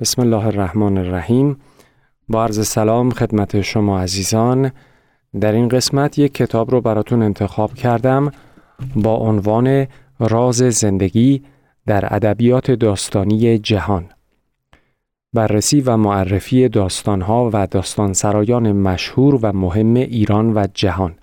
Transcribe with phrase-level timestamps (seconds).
[0.00, 1.56] بسم الله الرحمن الرحیم
[2.28, 4.72] با عرض سلام خدمت شما عزیزان.
[5.40, 8.30] در این قسمت یک کتاب رو براتون انتخاب کردم
[8.96, 9.86] با عنوان
[10.20, 11.42] راز زندگی
[11.86, 14.06] در ادبیات داستانی جهان.
[15.32, 21.14] بررسی و معرفی داستانها و داستانسرایان مشهور و مهم ایران و جهان.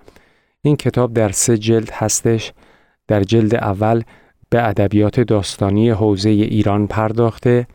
[0.62, 2.52] این کتاب در سه جلد هستش.
[3.08, 4.02] در جلد اول
[4.50, 7.66] به ادبیات داستانی حوزه ایران پرداخته.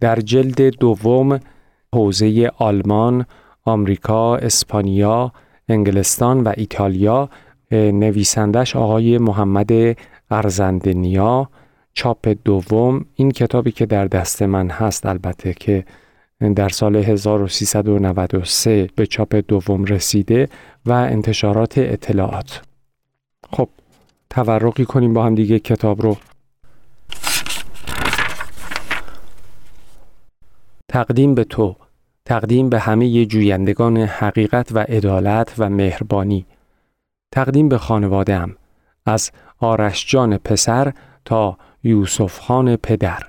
[0.00, 1.40] در جلد دوم
[1.94, 3.26] حوزه آلمان،
[3.64, 5.32] آمریکا، اسپانیا،
[5.68, 7.28] انگلستان و ایتالیا
[7.72, 9.70] نویسندش آقای محمد
[10.30, 11.50] ارزندنیا.
[11.92, 15.84] چاپ دوم این کتابی که در دست من هست البته که
[16.56, 20.48] در سال 1393 به چاپ دوم رسیده
[20.86, 22.62] و انتشارات اطلاعات.
[23.50, 23.68] خب
[24.30, 26.16] تورقی کنیم با هم دیگه کتاب رو.
[30.88, 31.76] تقدیم به تو
[32.24, 36.46] تقدیم به همه جویندگان حقیقت و عدالت و مهربانی.
[37.32, 38.56] تقدیم به خانوادهام
[39.06, 40.92] از آرش جان پسر
[41.24, 43.22] تا یوسف خان پدر.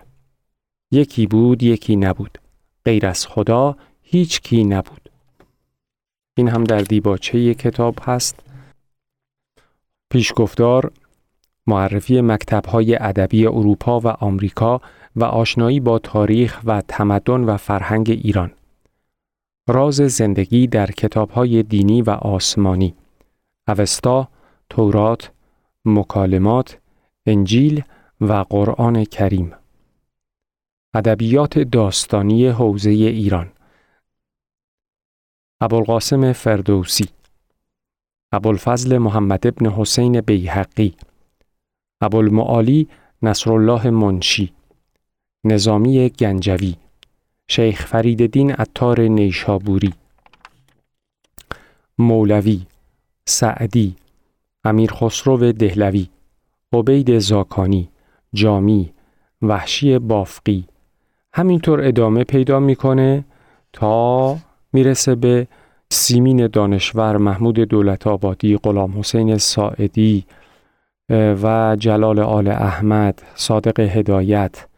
[0.91, 2.37] یکی بود یکی نبود.
[2.85, 5.09] غیر از خدا هیچ کی نبود.
[6.37, 8.39] این هم در دیباچه کتاب هست.
[10.09, 10.91] پیشگفتار
[11.67, 14.81] معرفی مکتب‌های ادبی اروپا و آمریکا
[15.15, 18.51] و آشنایی با تاریخ و تمدن و فرهنگ ایران.
[19.67, 22.95] راز زندگی در کتاب‌های دینی و آسمانی.
[23.67, 24.27] اوستا،
[24.69, 25.31] تورات،
[25.85, 26.77] مکالمات،
[27.25, 27.83] انجیل
[28.21, 29.53] و قرآن کریم.
[30.93, 33.51] ادبیات داستانی حوزه ایران.
[35.61, 37.09] ابوالقاسم فردوسی
[38.31, 40.95] ابوالفضل محمد ابن حسین بیحقی
[42.01, 42.87] ابوالمعالی
[43.21, 44.53] نصرالله منشی
[45.43, 46.75] نظامی گنجوی
[47.47, 49.93] شیخ فریددین عطار نیشابوری
[51.97, 52.61] مولوی
[53.25, 53.95] سعدی
[54.63, 56.07] امیر خسرو دهلوی
[56.73, 57.89] عبید زاکانی
[58.33, 58.93] جامی
[59.41, 60.65] وحشی بافقی.
[61.33, 63.25] همینطور ادامه پیدا می‌کنه
[63.73, 64.37] تا
[64.73, 65.47] می‌رسه به
[65.91, 70.25] سیمین دانشور محمود دولت آبادی غلام حسین ساعدی
[71.09, 74.68] و جلال آل احمد صادق هدایت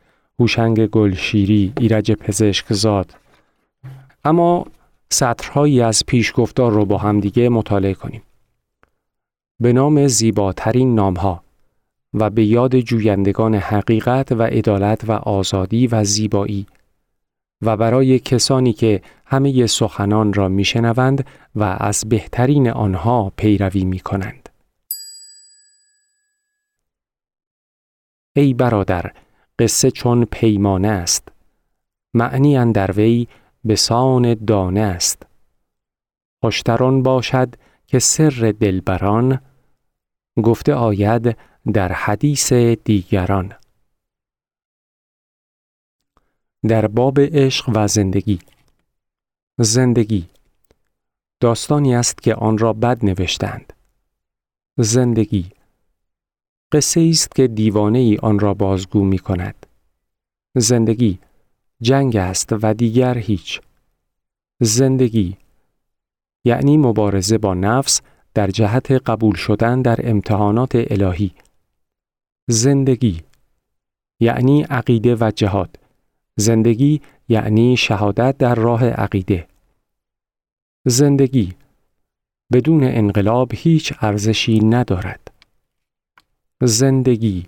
[0.41, 3.15] هوشنگ گلشیری ایرج پزشکزاد
[4.23, 4.65] اما
[5.09, 8.21] سطرهایی از پیشگفتار رو با هم دیگه مطالعه کنیم
[9.59, 11.43] به نام زیباترین نامها
[12.13, 16.65] و به یاد جویندگان حقیقت و عدالت و آزادی و زیبایی
[17.61, 21.25] و برای کسانی که همه سخنان را میشنوند
[21.55, 24.49] و از بهترین آنها پیروی می کنند.
[28.35, 29.11] ای برادر
[29.61, 31.27] قصه چون پیمانه است.
[32.13, 33.27] معنی اندر وی
[33.63, 35.25] به سان دانه است.
[36.43, 37.55] خوشتران باشد
[37.87, 39.41] که سر دلبران
[40.43, 41.37] گفته آید
[41.73, 43.53] در حدیث دیگران.
[46.67, 48.39] در باب عشق و زندگی.
[49.59, 50.29] زندگی.
[51.39, 53.73] داستانی است که آن را بد نوشتند.
[54.77, 55.51] زندگی.
[56.71, 59.65] قصه است که دیوانه ای آن را بازگو می کند.
[60.55, 61.19] زندگی
[61.81, 63.61] جنگ است و دیگر هیچ.
[64.61, 65.37] زندگی
[66.45, 68.01] یعنی مبارزه با نفس
[68.33, 71.31] در جهت قبول شدن در امتحانات الهی.
[72.49, 73.21] زندگی
[74.19, 75.79] یعنی عقیده و جهاد.
[76.35, 79.47] زندگی یعنی شهادت در راه عقیده.
[80.85, 81.53] زندگی
[82.51, 85.31] بدون انقلاب هیچ ارزشی ندارد.
[86.63, 87.47] زندگی.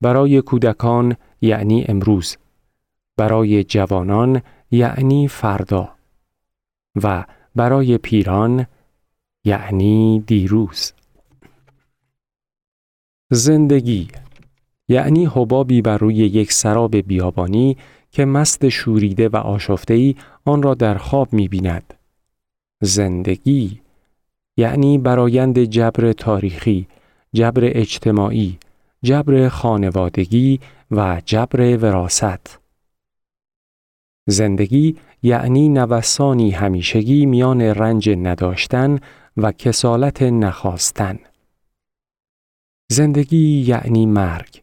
[0.00, 2.36] برای کودکان یعنی امروز.
[3.16, 5.88] برای جوانان یعنی فردا.
[7.02, 7.24] و
[7.54, 8.66] برای پیران
[9.44, 10.92] یعنی دیروز.
[13.30, 14.08] زندگی.
[14.88, 17.76] یعنی حبابی بر روی یک سراب بیابانی
[18.10, 21.94] که مست شوریده و آشفتهی آن را در خواب می بیند.
[22.80, 23.80] زندگی.
[24.56, 26.86] یعنی برایند جبر تاریخی.
[27.34, 28.58] جبر اجتماعی،
[29.02, 30.60] جبر خانوادگی
[30.90, 32.60] و جبر وراست.
[34.28, 38.98] زندگی یعنی نوسانی همیشگی میان رنج نداشتن
[39.36, 41.18] و کسالت نخواستن.
[42.90, 44.62] زندگی یعنی مرگ،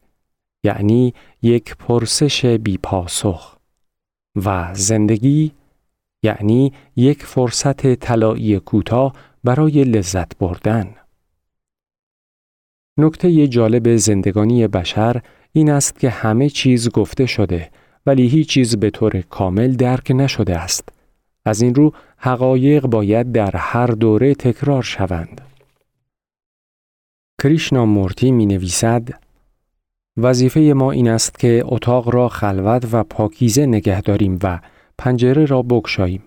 [0.63, 3.57] یعنی یک پرسش بیپاسخ
[4.35, 5.51] و زندگی
[6.23, 10.95] یعنی یک فرصت طلایی کوتاه برای لذت بردن.
[12.97, 15.21] نکته جالب زندگانی بشر
[15.51, 17.69] این است که همه چیز گفته شده
[18.05, 20.89] ولی هیچ چیز به طور کامل درک نشده است.
[21.45, 25.41] از این رو حقایق باید در هر دوره تکرار شوند.
[27.43, 29.09] کریشنا مورتی می نویسد
[30.17, 34.59] وظیفه ما این است که اتاق را خلوت و پاکیزه نگه داریم و
[34.97, 36.23] پنجره را بگشاییم.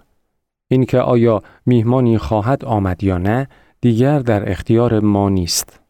[0.69, 3.49] اینکه آیا میهمانی خواهد آمد یا نه
[3.81, 5.81] دیگر در اختیار ما نیست.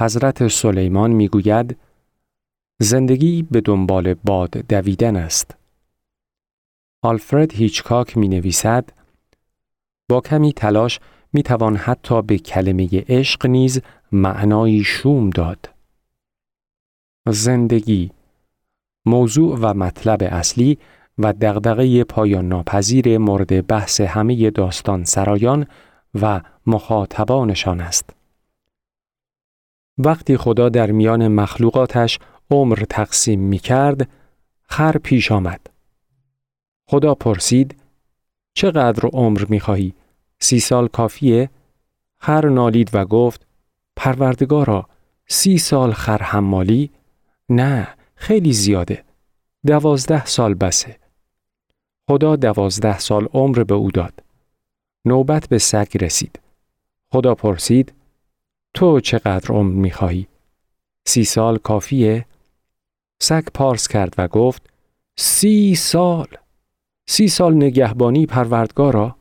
[0.00, 1.76] حضرت سلیمان می‌گوید
[2.80, 5.56] زندگی به دنبال باد دویدن است.
[7.02, 8.92] آلفرد هیچکاک می نویسد
[10.08, 11.00] با کمی تلاش
[11.32, 13.80] می توان حتی به کلمه عشق نیز
[14.12, 15.70] معنایی شوم داد.
[17.28, 18.10] زندگی
[19.06, 20.78] موضوع و مطلب اصلی
[21.18, 25.66] و دغدغه پایان ناپذیر مورد بحث همه داستان سرایان
[26.14, 28.15] و مخاطبانشان است.
[29.98, 32.18] وقتی خدا در میان مخلوقاتش
[32.50, 34.08] عمر تقسیم می کرد،
[34.62, 35.60] خر پیش آمد.
[36.86, 37.76] خدا پرسید
[38.54, 39.94] چقدر عمر می خواهی؟
[40.38, 41.50] سی سال کافیه؟
[42.18, 43.46] خر نالید و گفت
[43.96, 44.88] پروردگارا
[45.26, 46.90] سی سال خر حمالی؟
[47.48, 49.04] نه خیلی زیاده.
[49.66, 50.96] دوازده سال بسه.
[52.08, 54.22] خدا دوازده سال عمر به او داد.
[55.04, 56.40] نوبت به سگ رسید.
[57.12, 57.92] خدا پرسید
[58.74, 60.26] تو چقدر عمر می‌خواهی؟
[61.04, 62.26] سی سال کافیه؟
[63.20, 64.70] سگ پارس کرد و گفت
[65.16, 66.26] سی سال
[67.06, 69.16] سی سال نگهبانی پروردگارا؟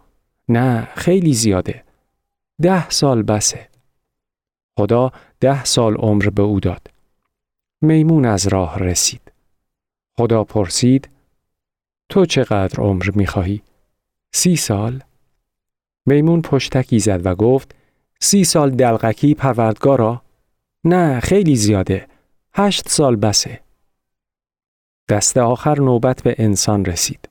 [0.50, 1.84] نه خیلی زیاده
[2.62, 3.70] ده سال بسه
[4.78, 6.88] خدا ده سال عمر به او داد
[7.82, 9.32] میمون از راه رسید
[10.18, 11.10] خدا پرسید
[12.10, 13.62] تو چقدر عمر می‌خواهی؟
[14.32, 15.04] سی سال؟
[16.06, 17.76] میمون پشتکی زد و گفت
[18.26, 20.22] سی سال دلغکی پروردگارا؟
[20.84, 22.08] نه خیلی زیاده
[22.54, 23.60] هشت سال بسه
[25.10, 27.30] دست آخر نوبت به انسان رسید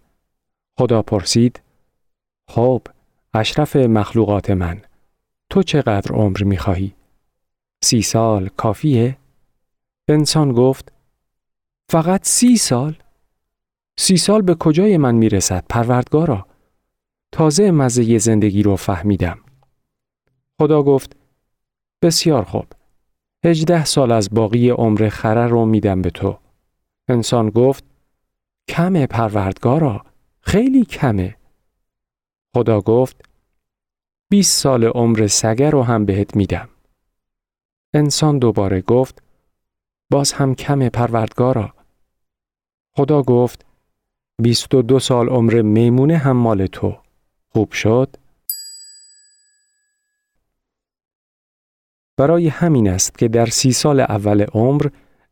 [0.78, 1.60] خدا پرسید
[2.48, 2.82] خب
[3.34, 4.80] اشرف مخلوقات من
[5.50, 6.92] تو چقدر عمر می‌خواهی؟
[7.84, 9.16] سی سال کافیه؟
[10.08, 10.92] انسان گفت
[11.88, 12.96] فقط سی سال؟
[13.98, 16.46] سی سال به کجای من می‌رسد پروردگارا؟
[17.32, 19.43] تازه مزه زندگی رو فهمیدم.
[20.64, 21.16] خدا گفت
[22.02, 22.66] بسیار خوب.
[23.44, 26.38] هجده سال از باقی عمر خره رو میدم به تو.
[27.08, 27.84] انسان گفت
[28.68, 30.04] کمه پروردگارا
[30.40, 31.36] خیلی کمه.
[32.56, 33.24] خدا گفت
[34.30, 36.68] 20 سال عمر سگه رو هم بهت میدم.
[37.94, 39.22] انسان دوباره گفت
[40.10, 41.74] باز هم کم پروردگارا.
[42.96, 43.66] خدا گفت
[44.42, 46.96] 22 سال عمر میمونه هم مال تو.
[47.48, 48.16] خوب شد؟
[52.16, 54.86] برای همین است که در سی سال اول عمر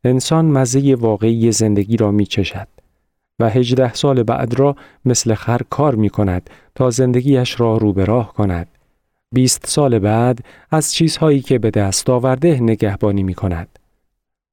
[0.05, 2.69] انسان مزه واقعی زندگی را می چشد
[3.39, 8.05] و هجده سال بعد را مثل خر کار می کند تا زندگیش را رو به
[8.05, 8.69] راه کند.
[9.35, 13.79] بیست سال بعد از چیزهایی که به دست آورده نگهبانی می کند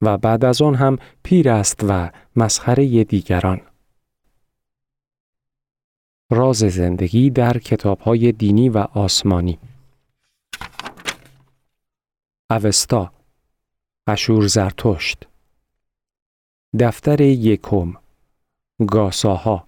[0.02, 3.62] و بعد از آن هم پیر است و مسخره دیگران.
[6.31, 9.60] راز زندگی در کتابهای دینی و آسمانی
[12.51, 13.12] اوستا
[14.07, 15.28] اشور زرتشت.
[16.80, 17.94] دفتر یکم
[18.88, 19.68] گاساها.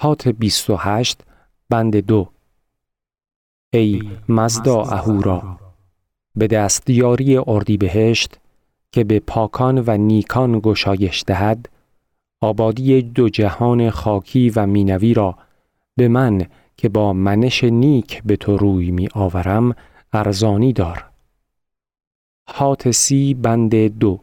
[0.00, 1.20] هات 28
[1.68, 2.28] بند دو.
[3.72, 5.58] ای مزدا اهورا
[6.36, 8.38] به دستیاری اردیبهشت
[8.92, 11.68] که به پاکان و نیکان گشایش دهد
[12.40, 15.38] آبادی دو جهان خاکی و مینوی را
[15.96, 19.74] به من که با منش نیک به تو روی می آورم
[20.12, 21.04] ارزانی دار
[22.90, 24.20] سی بند دو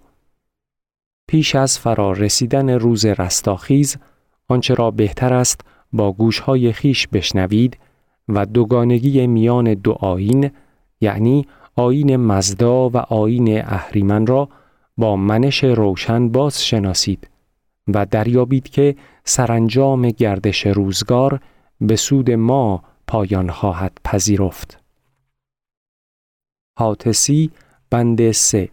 [1.27, 3.97] پیش از فرار رسیدن روز رستاخیز
[4.47, 5.61] آنچه را بهتر است
[5.93, 7.77] با گوشهای خیش بشنوید
[8.29, 10.51] و دوگانگی میان دو آین
[11.01, 14.49] یعنی آین مزدا و آین اهریمن را
[14.97, 17.29] با منش روشن باز شناسید
[17.87, 21.39] و دریابید که سرانجام گردش روزگار
[21.81, 24.79] به سود ما پایان خواهد پذیرفت.
[26.79, 27.51] حاتسی
[27.89, 28.69] بند سه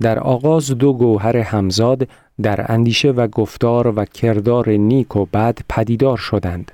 [0.00, 2.08] در آغاز دو گوهر همزاد
[2.42, 6.72] در اندیشه و گفتار و کردار نیک و بد پدیدار شدند.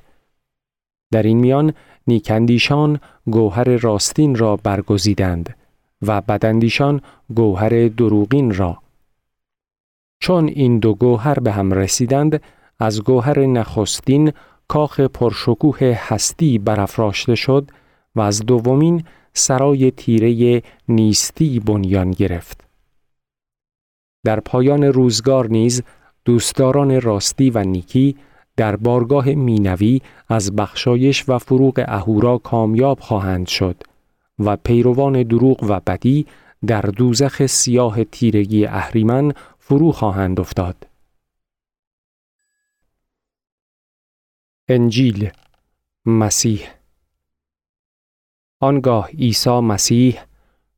[1.13, 1.73] در این میان
[2.07, 5.57] نیکندیشان گوهر راستین را برگزیدند
[6.03, 7.01] و بدندیشان
[7.35, 8.79] گوهر دروغین را.
[10.21, 12.43] چون این دو گوهر به هم رسیدند
[12.79, 14.33] از گوهر نخستین
[14.69, 17.71] کاخ پرشکوه هستی برافراشته شد
[18.15, 22.65] و از دومین سرای تیره نیستی بنیان گرفت.
[24.25, 25.83] در پایان روزگار نیز
[26.25, 28.17] دوستداران راستی و نیکی
[28.57, 33.83] در بارگاه مینوی از بخشایش و فروغ اهورا کامیاب خواهند شد
[34.39, 36.27] و پیروان دروغ و بدی
[36.67, 40.87] در دوزخ سیاه تیرگی اهریمن فرو خواهند افتاد.
[44.69, 45.31] انجیل
[46.07, 46.80] مسیح
[48.63, 50.21] آنگاه عیسی مسیح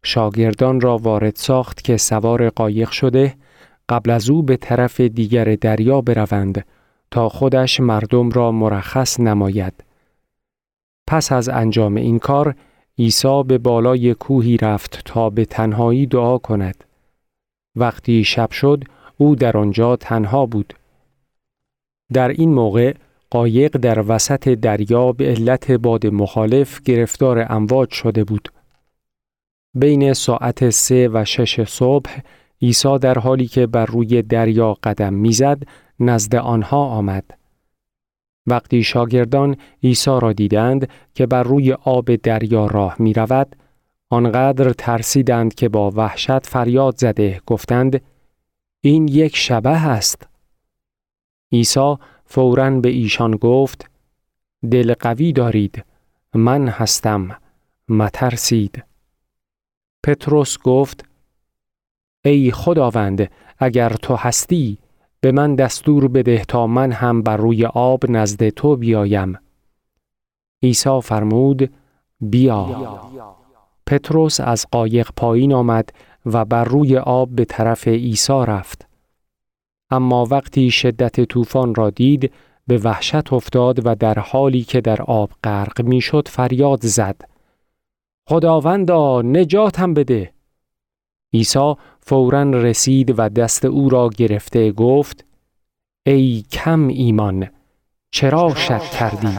[0.02, 3.34] شاگردان را وارد ساخت که سوار قایق شده
[3.88, 6.66] قبل از او به طرف دیگر دریا بروند
[7.10, 9.84] تا خودش مردم را مرخص نماید.
[11.06, 12.54] پس از انجام این کار
[12.98, 16.84] عیسی به بالای کوهی رفت تا به تنهایی دعا کند.
[17.76, 18.84] وقتی شب شد
[19.16, 20.74] او در آنجا تنها بود.
[22.12, 22.94] در این موقع
[23.32, 28.48] قایق در وسط دریا به علت باد مخالف گرفتار امواج شده بود.
[29.74, 32.10] بین ساعت سه و شش صبح
[32.62, 35.62] عیسی در حالی که بر روی دریا قدم می‌زد
[36.00, 37.24] نزد آنها آمد.
[38.46, 43.56] وقتی شاگردان عیسی را دیدند که بر روی آب دریا راه می رود،
[44.10, 48.02] آنقدر ترسیدند که با وحشت فریاد زده گفتند
[48.80, 50.28] این یک شبه است.
[51.52, 51.96] عیسی
[52.34, 53.90] فوراً به ایشان گفت
[54.70, 55.84] دل قوی دارید
[56.34, 57.36] من هستم
[57.88, 58.84] مترسید.
[60.04, 61.04] پتروس گفت
[62.24, 64.78] ای خداوند اگر تو هستی
[65.20, 69.38] به من دستور بده تا من هم بر روی آب نزد تو بیایم.
[70.62, 71.70] عیسی فرمود
[72.20, 73.00] بیا.
[73.86, 75.90] پتروس از قایق پایین آمد
[76.26, 78.91] و بر روی آب به طرف عیسی رفت.
[79.92, 82.32] اما وقتی شدت طوفان را دید
[82.66, 87.20] به وحشت افتاد و در حالی که در آب غرق می‌شد فریاد زد
[88.28, 90.32] خداوندا نجاتم بده
[91.34, 95.24] عیسی فورا رسید و دست او را گرفته گفت
[96.06, 97.48] ای کم ایمان
[98.10, 99.38] چرا شک کردی؟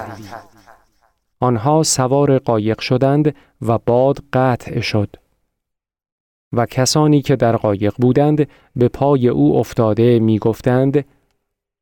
[1.39, 5.15] آنها سوار قایق شدند و باد قطع شد.
[6.53, 11.05] و کسانی که در قایق بودند به پای او افتاده می گفتند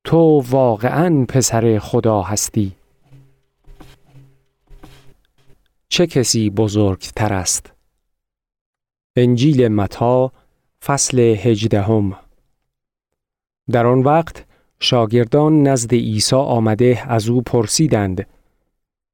[0.04, 2.72] تو واقعا پسر خدا هستی.
[5.90, 7.74] چه کسی بزرگتر است؟
[9.16, 10.32] انجیل متا
[10.86, 12.16] فصل هجدهم
[13.72, 14.46] در آن وقت
[14.80, 18.28] شاگردان نزد عیسی آمده از او پرسیدند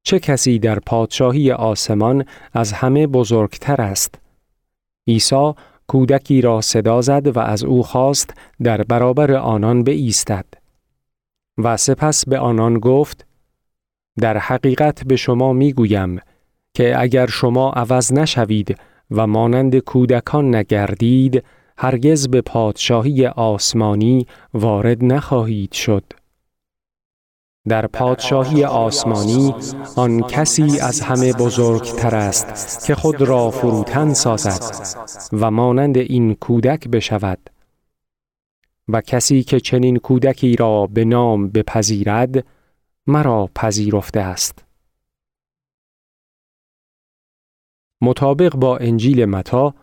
[0.03, 4.15] چه کسی در پادشاهی آسمان از همه بزرگتر است
[5.07, 5.53] عیسی
[5.87, 8.33] کودکی را صدا زد و از او خواست
[8.63, 10.45] در برابر آنان بایستد
[11.57, 13.25] و سپس به آنان گفت
[14.19, 16.19] در حقیقت به شما می‌گویم
[16.73, 18.77] که اگر شما عوض نشوید
[19.11, 21.43] و مانند کودکان نگردید
[21.77, 26.03] هرگز به پادشاهی آسمانی وارد نخواهید شد.
[27.69, 29.55] در پادشاهی آسمانی
[29.95, 34.87] آن کسی از همه بزرگتر است که خود را فروتن سازد
[35.33, 37.49] و مانند این کودک بشود.
[38.87, 42.45] و کسی که چنین کودکی را به نام بپذیرد
[43.07, 44.65] مرا پذیرفته است.
[48.01, 49.73] مطابق با انجیل متا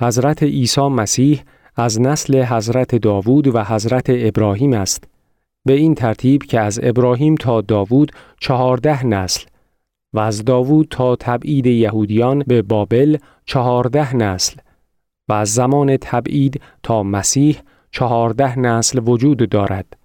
[0.00, 1.42] حضرت عیسی مسیح
[1.76, 5.04] از نسل حضرت داوود و حضرت ابراهیم است.
[5.66, 9.46] به این ترتیب که از ابراهیم تا داوود چهارده نسل
[10.12, 14.60] و از داوود تا تبعید یهودیان به بابل چهارده نسل
[15.28, 17.58] و از زمان تبعید تا مسیح
[17.90, 19.96] چهارده نسل وجود دارد.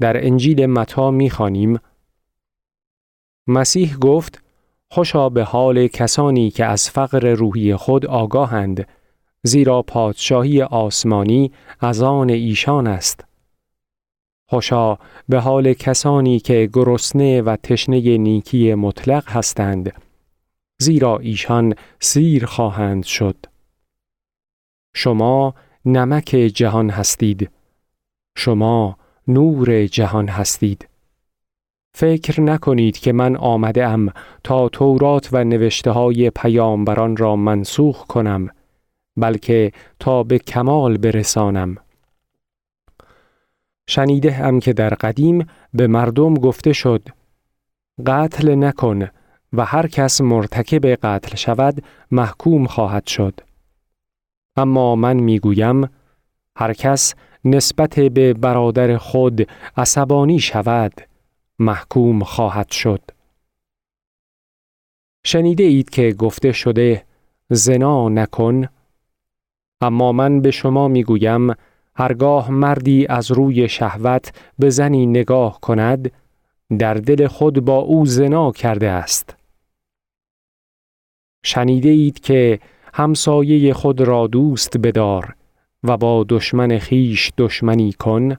[0.00, 1.78] در انجیل متا می‌خوانیم
[3.46, 4.42] مسیح گفت
[4.90, 8.86] خوشا به حال کسانی که از فقر روحی خود آگاهند
[9.42, 13.29] زیرا پادشاهی آسمانی از آن ایشان است
[14.50, 19.92] خوشا به حال کسانی که گرسنه و تشنه نیکی مطلق هستند
[20.80, 23.36] زیرا ایشان سیر خواهند شد.
[24.94, 25.54] شما
[25.84, 27.50] نمک جهان هستید.
[28.36, 28.96] شما
[29.28, 30.88] نور جهان هستید.
[31.94, 34.12] فکر نکنید که من آمده ام
[34.44, 38.48] تا تورات و نوشته های پیامبران را منسوخ کنم
[39.16, 41.76] بلکه تا به کمال برسانم.
[43.90, 47.08] شنیده هم که در قدیم به مردم گفته شد
[48.06, 49.08] قتل نکن
[49.52, 53.40] و هر کس مرتکب قتل شود محکوم خواهد شد
[54.56, 55.88] اما من می‌گویم
[56.56, 60.92] هر کس نسبت به برادر خود عصبانی شود
[61.58, 63.02] محکوم خواهد شد.
[65.24, 67.04] شنیده اید که گفته شده
[67.48, 68.68] زنا نکن
[69.80, 71.54] اما من به شما می‌گویم
[72.00, 76.10] هرگاه مردی از روی شهوت به زنی نگاه کند
[76.78, 79.36] در دل خود با او زنا کرده است.
[81.44, 82.60] شنیده اید که
[82.94, 85.36] همسایه خود را دوست بدار
[85.82, 88.36] و با دشمن خیش دشمنی کن.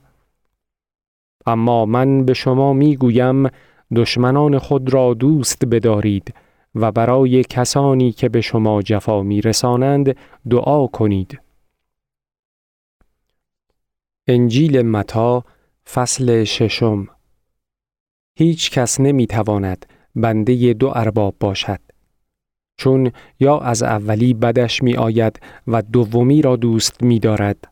[1.46, 3.48] اما من به شما می گویم
[3.96, 6.34] دشمنان خود را دوست بدارید
[6.76, 10.16] و برای کسانی که به شما جفا می رسانند
[10.50, 11.40] دعا کنید.
[14.28, 15.44] انجیل متا
[15.94, 17.08] فصل ششم
[18.38, 19.86] هیچ کس نمی تواند
[20.16, 21.80] بنده دو ارباب باشد
[22.78, 27.68] چون یا از اولی بدش می آید و دومی را دوست می دارد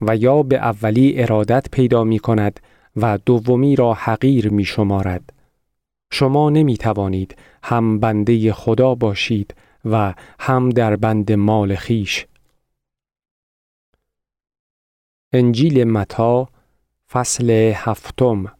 [0.00, 2.60] و یا به اولی ارادت پیدا می کند
[2.96, 5.32] و دومی را حقیر می شمارد.
[6.12, 12.26] شما نمی توانید هم بنده خدا باشید و هم در بند مال خیش.
[15.32, 16.48] انجیل متا
[17.10, 18.52] فصل هفتم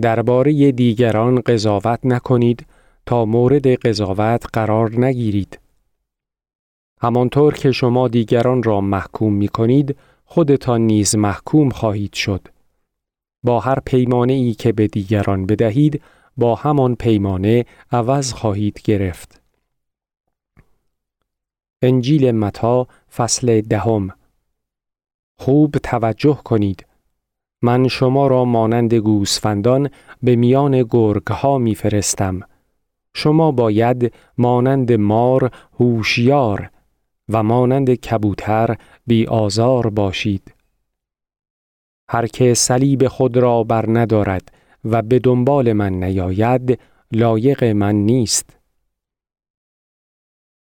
[0.00, 2.66] درباره دیگران قضاوت نکنید
[3.06, 5.60] تا مورد قضاوت قرار نگیرید.
[7.00, 12.48] همانطور که شما دیگران را محکوم می کنید، خودتان نیز محکوم خواهید شد.
[13.42, 16.02] با هر پیمانه ای که به دیگران بدهید،
[16.36, 19.40] با همان پیمانه عوض خواهید گرفت.
[21.82, 24.17] انجیل متا فصل دهم
[25.38, 26.86] خوب توجه کنید.
[27.62, 29.90] من شما را مانند گوسفندان
[30.22, 32.40] به میان گرگ ها می فرستم.
[33.14, 36.70] شما باید مانند مار هوشیار
[37.28, 38.76] و مانند کبوتر
[39.06, 40.54] بی آزار باشید.
[42.08, 44.52] هر که صلیب خود را بر ندارد
[44.84, 46.78] و به دنبال من نیاید
[47.12, 48.57] لایق من نیست.